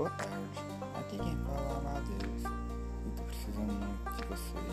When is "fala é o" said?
1.44-1.76